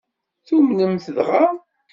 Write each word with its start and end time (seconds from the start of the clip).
Tumnem-t 0.47 1.05
dɣa? 1.15 1.45